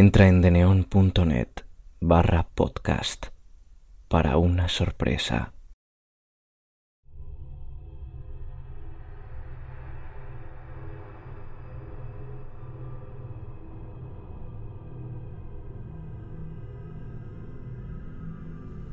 Entra 0.00 0.28
en 0.28 0.42
deneon.net 0.42 1.48
barra 1.98 2.46
podcast 2.54 3.26
para 4.06 4.36
una 4.36 4.68
sorpresa. 4.68 5.54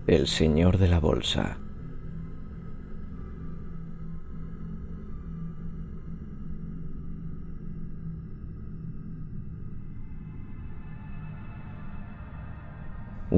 El 0.07 0.25
señor 0.25 0.79
de 0.79 0.87
la 0.87 0.99
bolsa. 0.99 1.64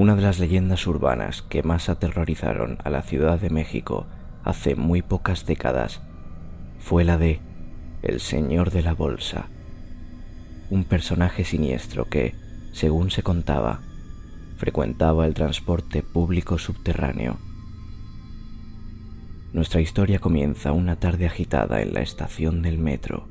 Una 0.00 0.14
de 0.14 0.22
las 0.22 0.38
leyendas 0.38 0.86
urbanas 0.86 1.42
que 1.42 1.64
más 1.64 1.88
aterrorizaron 1.88 2.78
a 2.84 2.88
la 2.88 3.02
Ciudad 3.02 3.40
de 3.40 3.50
México 3.50 4.06
hace 4.44 4.76
muy 4.76 5.02
pocas 5.02 5.44
décadas 5.44 6.02
fue 6.78 7.02
la 7.02 7.18
de 7.18 7.40
El 8.02 8.20
Señor 8.20 8.70
de 8.70 8.82
la 8.82 8.94
Bolsa, 8.94 9.48
un 10.70 10.84
personaje 10.84 11.42
siniestro 11.42 12.04
que, 12.04 12.36
según 12.70 13.10
se 13.10 13.24
contaba, 13.24 13.80
frecuentaba 14.56 15.26
el 15.26 15.34
transporte 15.34 16.04
público 16.04 16.58
subterráneo. 16.58 17.36
Nuestra 19.52 19.80
historia 19.80 20.20
comienza 20.20 20.70
una 20.70 20.94
tarde 20.94 21.26
agitada 21.26 21.82
en 21.82 21.92
la 21.92 22.02
estación 22.02 22.62
del 22.62 22.78
metro. 22.78 23.26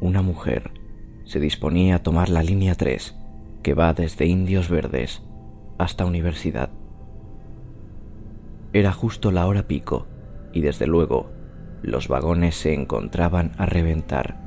Una 0.00 0.22
mujer 0.22 0.85
se 1.26 1.40
disponía 1.40 1.96
a 1.96 2.02
tomar 2.02 2.28
la 2.28 2.42
línea 2.42 2.74
3, 2.76 3.14
que 3.62 3.74
va 3.74 3.92
desde 3.92 4.26
Indios 4.26 4.70
Verdes 4.70 5.22
hasta 5.76 6.06
Universidad. 6.06 6.70
Era 8.72 8.92
justo 8.92 9.32
la 9.32 9.46
hora 9.46 9.66
pico 9.66 10.06
y 10.52 10.60
desde 10.60 10.86
luego 10.86 11.30
los 11.82 12.08
vagones 12.08 12.54
se 12.54 12.72
encontraban 12.72 13.52
a 13.58 13.66
reventar. 13.66 14.40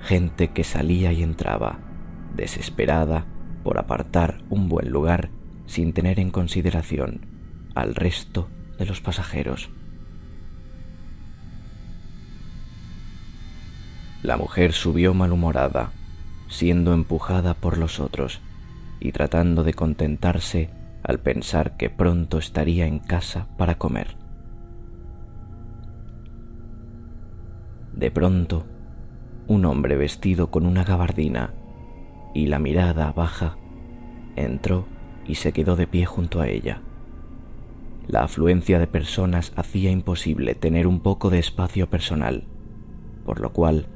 Gente 0.00 0.48
que 0.48 0.64
salía 0.64 1.12
y 1.12 1.22
entraba, 1.22 1.78
desesperada 2.34 3.26
por 3.62 3.78
apartar 3.78 4.42
un 4.48 4.68
buen 4.68 4.90
lugar 4.90 5.30
sin 5.66 5.92
tener 5.92 6.20
en 6.20 6.30
consideración 6.30 7.26
al 7.74 7.94
resto 7.94 8.48
de 8.78 8.86
los 8.86 9.00
pasajeros. 9.00 9.70
La 14.24 14.38
mujer 14.38 14.72
subió 14.72 15.12
malhumorada, 15.12 15.92
siendo 16.48 16.94
empujada 16.94 17.52
por 17.52 17.76
los 17.76 18.00
otros 18.00 18.40
y 18.98 19.12
tratando 19.12 19.64
de 19.64 19.74
contentarse 19.74 20.70
al 21.02 21.18
pensar 21.20 21.76
que 21.76 21.90
pronto 21.90 22.38
estaría 22.38 22.86
en 22.86 23.00
casa 23.00 23.48
para 23.58 23.74
comer. 23.74 24.16
De 27.92 28.10
pronto, 28.10 28.64
un 29.46 29.66
hombre 29.66 29.94
vestido 29.94 30.50
con 30.50 30.64
una 30.64 30.84
gabardina 30.84 31.52
y 32.34 32.46
la 32.46 32.58
mirada 32.58 33.12
baja 33.12 33.58
entró 34.36 34.86
y 35.26 35.34
se 35.34 35.52
quedó 35.52 35.76
de 35.76 35.86
pie 35.86 36.06
junto 36.06 36.40
a 36.40 36.48
ella. 36.48 36.80
La 38.06 38.22
afluencia 38.22 38.78
de 38.78 38.86
personas 38.86 39.52
hacía 39.54 39.90
imposible 39.90 40.54
tener 40.54 40.86
un 40.86 41.00
poco 41.00 41.28
de 41.28 41.40
espacio 41.40 41.90
personal, 41.90 42.44
por 43.26 43.40
lo 43.40 43.52
cual 43.52 43.88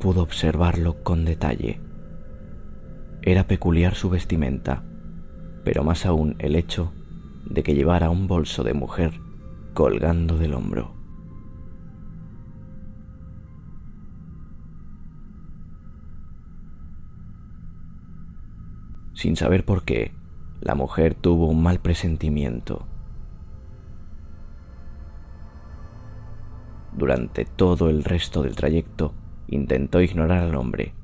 pudo 0.00 0.22
observarlo 0.22 1.04
con 1.04 1.24
detalle. 1.24 1.78
Era 3.22 3.46
peculiar 3.46 3.94
su 3.94 4.08
vestimenta, 4.08 4.82
pero 5.62 5.84
más 5.84 6.06
aún 6.06 6.34
el 6.38 6.56
hecho 6.56 6.92
de 7.44 7.62
que 7.62 7.74
llevara 7.74 8.10
un 8.10 8.26
bolso 8.26 8.64
de 8.64 8.74
mujer 8.74 9.20
colgando 9.74 10.38
del 10.38 10.54
hombro. 10.54 10.94
Sin 19.12 19.36
saber 19.36 19.66
por 19.66 19.84
qué, 19.84 20.14
la 20.62 20.74
mujer 20.74 21.14
tuvo 21.14 21.46
un 21.46 21.62
mal 21.62 21.78
presentimiento. 21.78 22.86
Durante 26.94 27.44
todo 27.44 27.90
el 27.90 28.02
resto 28.02 28.42
del 28.42 28.56
trayecto, 28.56 29.12
intentó 29.50 30.00
ignorar 30.00 30.44
al 30.44 30.54
hombre, 30.54 30.94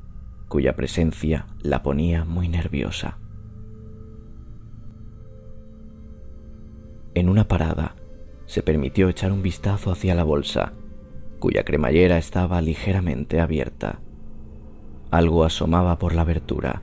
cuya 0.49 0.75
presencia 0.75 1.47
la 1.61 1.83
ponía 1.83 2.25
muy 2.25 2.49
nerviosa. 2.49 3.19
En 7.15 7.29
una 7.29 7.49
parada, 7.49 7.97
se 8.47 8.63
permitió 8.63 9.09
echar 9.09 9.33
un 9.33 9.43
vistazo 9.43 9.91
hacia 9.91 10.15
la 10.15 10.25
bolsa, 10.25 10.73
cuya 11.41 11.65
cremallera 11.65 12.17
estaba 12.17 12.61
ligeramente 12.61 13.41
abierta. 13.41 13.99
Algo 15.11 15.45
asomaba 15.45 15.99
por 15.99 16.15
la 16.15 16.23
abertura. 16.23 16.83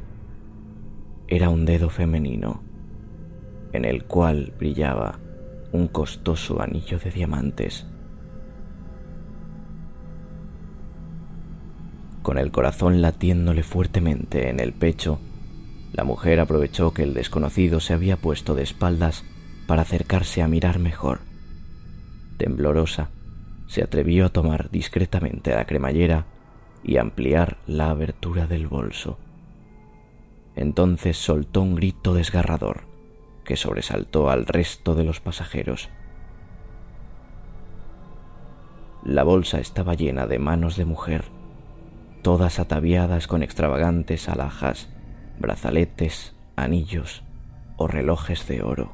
Era 1.27 1.49
un 1.49 1.65
dedo 1.65 1.89
femenino, 1.89 2.61
en 3.71 3.85
el 3.85 4.03
cual 4.03 4.53
brillaba 4.57 5.19
un 5.71 5.87
costoso 5.87 6.61
anillo 6.61 6.99
de 6.99 7.09
diamantes. 7.09 7.87
Con 12.23 12.37
el 12.37 12.51
corazón 12.51 13.01
latiéndole 13.01 13.63
fuertemente 13.63 14.49
en 14.49 14.61
el 14.61 14.71
pecho, 14.71 15.19
la 15.91 16.05
mujer 16.05 16.39
aprovechó 16.39 16.93
que 16.93 17.03
el 17.03 17.13
desconocido 17.13 17.81
se 17.81 17.93
había 17.93 18.15
puesto 18.15 18.55
de 18.55 18.63
espaldas 18.63 19.25
para 19.67 19.81
acercarse 19.81 20.41
a 20.41 20.47
mirar 20.47 20.79
mejor. 20.79 21.19
Temblorosa, 22.37 23.09
se 23.67 23.83
atrevió 23.83 24.25
a 24.25 24.29
tomar 24.29 24.71
discretamente 24.71 25.53
la 25.53 25.65
cremallera 25.65 26.25
y 26.81 26.95
ampliar 26.95 27.57
la 27.67 27.89
abertura 27.89 28.47
del 28.47 28.67
bolso. 28.67 29.17
Entonces 30.55 31.17
soltó 31.17 31.61
un 31.61 31.75
grito 31.75 32.13
desgarrador 32.13 32.85
que 33.43 33.57
sobresaltó 33.57 34.29
al 34.29 34.45
resto 34.45 34.95
de 34.95 35.03
los 35.03 35.19
pasajeros. 35.19 35.89
La 39.03 39.23
bolsa 39.23 39.59
estaba 39.59 39.95
llena 39.95 40.25
de 40.25 40.39
manos 40.39 40.77
de 40.77 40.85
mujer 40.85 41.25
todas 42.23 42.57
ataviadas 42.57 43.27
con 43.27 43.43
extravagantes 43.43 44.27
alhajas, 44.27 44.89
brazaletes, 45.37 46.33
anillos 46.55 47.21
o 47.77 47.87
relojes 47.87 48.47
de 48.47 48.63
oro. 48.63 48.93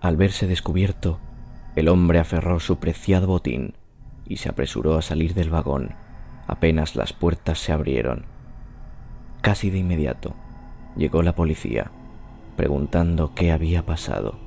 Al 0.00 0.16
verse 0.16 0.46
descubierto, 0.46 1.20
el 1.76 1.88
hombre 1.88 2.18
aferró 2.18 2.60
su 2.60 2.78
preciado 2.78 3.26
botín 3.26 3.74
y 4.26 4.38
se 4.38 4.48
apresuró 4.48 4.96
a 4.96 5.02
salir 5.02 5.34
del 5.34 5.50
vagón 5.50 5.94
apenas 6.46 6.96
las 6.96 7.12
puertas 7.12 7.58
se 7.58 7.72
abrieron. 7.72 8.24
Casi 9.40 9.70
de 9.70 9.78
inmediato 9.78 10.34
llegó 10.96 11.22
la 11.22 11.34
policía, 11.34 11.90
preguntando 12.56 13.34
qué 13.34 13.52
había 13.52 13.84
pasado. 13.84 14.38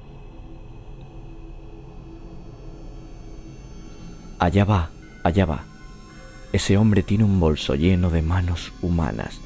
Allá 4.40 4.66
va, 4.66 4.92
allá 5.24 5.46
va. 5.46 5.64
Ese 6.54 6.78
hombre 6.78 7.02
tiene 7.02 7.24
un 7.24 7.40
bolso 7.40 7.74
lleno 7.74 8.12
de 8.12 8.22
manos 8.22 8.72
humanas. 8.82 9.42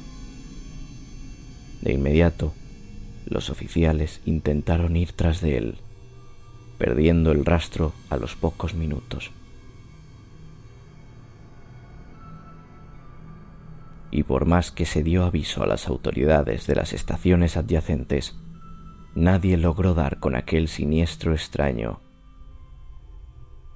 De 1.80 1.94
inmediato, 1.94 2.52
los 3.24 3.48
oficiales 3.48 4.20
intentaron 4.26 4.96
ir 4.96 5.12
tras 5.12 5.40
de 5.40 5.56
él, 5.56 5.78
perdiendo 6.78 7.32
el 7.32 7.44
rastro 7.44 7.92
a 8.10 8.18
los 8.18 8.36
pocos 8.36 8.74
minutos. 8.74 9.30
Y 14.10 14.24
por 14.24 14.44
más 14.44 14.70
que 14.70 14.84
se 14.84 15.02
dio 15.02 15.24
aviso 15.24 15.62
a 15.62 15.66
las 15.66 15.88
autoridades 15.88 16.66
de 16.66 16.74
las 16.74 16.92
estaciones 16.92 17.56
adyacentes, 17.56 18.36
nadie 19.14 19.56
logró 19.56 19.94
dar 19.94 20.18
con 20.20 20.34
aquel 20.34 20.68
siniestro 20.68 21.32
extraño. 21.32 22.00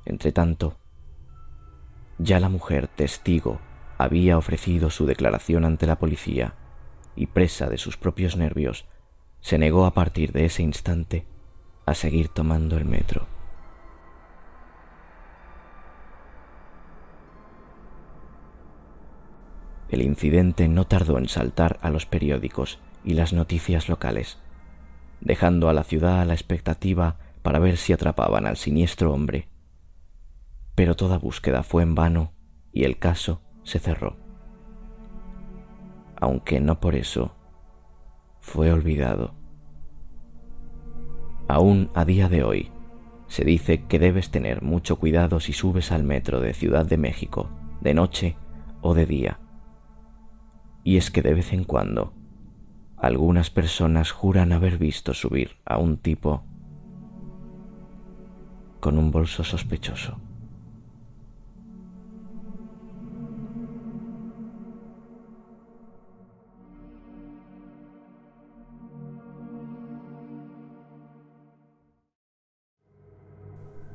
Entretanto, 0.04 0.76
ya 2.18 2.40
la 2.40 2.48
mujer 2.48 2.88
testigo 2.88 3.60
había 3.98 4.38
ofrecido 4.38 4.90
su 4.90 5.06
declaración 5.06 5.64
ante 5.64 5.86
la 5.86 5.98
policía 5.98 6.54
y 7.14 7.26
presa 7.26 7.68
de 7.68 7.78
sus 7.78 7.96
propios 7.96 8.36
nervios, 8.36 8.86
se 9.40 9.58
negó 9.58 9.86
a 9.86 9.94
partir 9.94 10.32
de 10.32 10.44
ese 10.44 10.62
instante 10.62 11.26
a 11.86 11.94
seguir 11.94 12.28
tomando 12.28 12.76
el 12.76 12.84
metro. 12.84 13.26
El 19.88 20.02
incidente 20.02 20.68
no 20.68 20.84
tardó 20.84 21.16
en 21.16 21.28
saltar 21.28 21.78
a 21.80 21.90
los 21.90 22.06
periódicos 22.06 22.80
y 23.04 23.14
las 23.14 23.32
noticias 23.32 23.88
locales, 23.88 24.38
dejando 25.20 25.68
a 25.68 25.72
la 25.72 25.84
ciudad 25.84 26.20
a 26.20 26.24
la 26.24 26.34
expectativa 26.34 27.16
para 27.42 27.60
ver 27.60 27.76
si 27.76 27.92
atrapaban 27.92 28.46
al 28.46 28.56
siniestro 28.56 29.12
hombre 29.12 29.48
pero 30.76 30.94
toda 30.94 31.18
búsqueda 31.18 31.64
fue 31.64 31.82
en 31.82 31.96
vano 31.96 32.32
y 32.72 32.84
el 32.84 32.98
caso 32.98 33.40
se 33.64 33.80
cerró. 33.80 34.16
Aunque 36.20 36.60
no 36.60 36.78
por 36.78 36.94
eso 36.94 37.34
fue 38.40 38.70
olvidado. 38.70 39.34
Aún 41.48 41.90
a 41.94 42.04
día 42.04 42.28
de 42.28 42.44
hoy, 42.44 42.70
se 43.26 43.44
dice 43.44 43.84
que 43.86 43.98
debes 43.98 44.30
tener 44.30 44.62
mucho 44.62 44.96
cuidado 44.96 45.40
si 45.40 45.52
subes 45.52 45.90
al 45.90 46.04
metro 46.04 46.40
de 46.40 46.54
Ciudad 46.54 46.86
de 46.86 46.98
México, 46.98 47.48
de 47.80 47.94
noche 47.94 48.36
o 48.82 48.94
de 48.94 49.06
día. 49.06 49.40
Y 50.84 50.98
es 50.98 51.10
que 51.10 51.22
de 51.22 51.34
vez 51.34 51.52
en 51.52 51.64
cuando, 51.64 52.12
algunas 52.96 53.50
personas 53.50 54.12
juran 54.12 54.52
haber 54.52 54.78
visto 54.78 55.14
subir 55.14 55.56
a 55.64 55.78
un 55.78 55.96
tipo 55.96 56.44
con 58.80 58.98
un 58.98 59.10
bolso 59.10 59.42
sospechoso. 59.42 60.20